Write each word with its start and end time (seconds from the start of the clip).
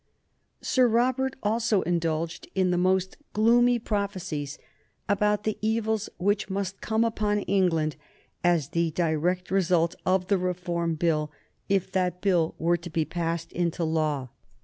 Sir 0.61 0.87
Robert 0.87 1.35
also 1.43 1.83
indulged 1.83 2.47
in 2.55 2.71
the 2.71 2.77
most 2.79 3.17
gloomy 3.33 3.77
prophecies 3.77 4.57
about 5.07 5.43
the 5.43 5.59
evils 5.61 6.09
which 6.17 6.49
must 6.49 6.81
come 6.81 7.03
upon 7.03 7.41
England 7.41 7.97
as 8.43 8.69
the 8.69 8.89
direct 8.89 9.51
result 9.51 9.93
of 10.03 10.25
the 10.25 10.39
Reform 10.39 10.95
Bill 10.95 11.31
if 11.69 11.91
that 11.91 12.19
Bill 12.19 12.55
were 12.57 12.77
to 12.77 12.89
be 12.89 13.05
passed 13.05 13.51
into 13.51 13.83
law. 13.83 14.29